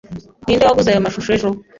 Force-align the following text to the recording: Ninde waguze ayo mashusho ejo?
Ninde 0.45 0.63
waguze 0.67 0.89
ayo 0.89 1.05
mashusho 1.05 1.29
ejo? 1.37 1.47